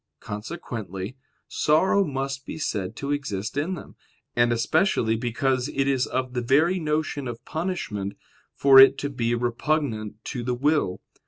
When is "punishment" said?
7.45-8.17